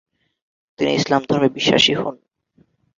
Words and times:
তিনি 0.79 0.91
ইসলাম 0.93 1.21
ধর্মে 1.29 1.49
বিশ্বাসী 1.57 1.93
হোন। 1.93 2.15